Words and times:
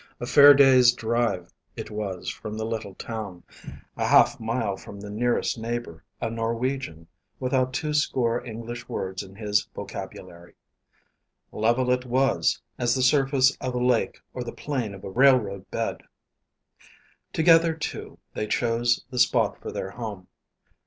A 0.19 0.25
fair 0.25 0.55
day's 0.55 0.93
drive 0.93 1.53
it 1.75 1.91
was 1.91 2.27
from 2.27 2.57
the 2.57 2.65
little 2.65 2.95
town; 2.95 3.43
a 3.95 4.07
half 4.07 4.39
mile 4.39 4.75
from 4.75 4.99
the 4.99 5.11
nearest 5.11 5.59
neighbor, 5.59 6.03
a 6.19 6.27
Norwegian, 6.31 7.05
without 7.39 7.71
two 7.71 7.93
score 7.93 8.43
English 8.43 8.89
words 8.89 9.21
in 9.21 9.35
his 9.35 9.69
vocabulary. 9.75 10.55
Level 11.51 11.91
it 11.91 12.03
was, 12.07 12.59
as 12.79 12.95
the 12.95 13.03
surface 13.03 13.55
of 13.61 13.75
a 13.75 13.79
lake 13.79 14.17
or 14.33 14.43
the 14.43 14.51
plane 14.51 14.95
of 14.95 15.03
a 15.03 15.11
railroad 15.11 15.69
bed. 15.69 16.01
Together, 17.31 17.75
too, 17.75 18.17
they 18.33 18.47
chose 18.47 19.05
the 19.11 19.19
spot 19.19 19.61
for 19.61 19.71
their 19.71 19.91
home. 19.91 20.27